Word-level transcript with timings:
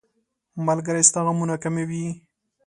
ملګری 0.65 1.03
ستا 1.09 1.19
غمونه 1.25 1.55
کموي. 1.63 2.05